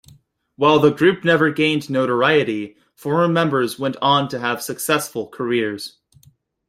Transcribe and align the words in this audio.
While 0.55 0.79
the 0.79 0.89
group 0.89 1.23
never 1.23 1.51
gained 1.51 1.87
notoriety, 1.87 2.75
former 2.95 3.27
members 3.27 3.77
went 3.77 3.97
on 4.01 4.29
to 4.29 4.39
have 4.39 4.59
successful 4.63 5.27
careers. 5.27 5.99